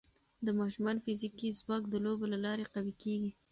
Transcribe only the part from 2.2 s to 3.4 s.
له لارې قوي کېږي.